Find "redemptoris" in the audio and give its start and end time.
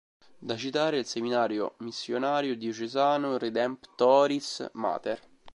3.37-4.71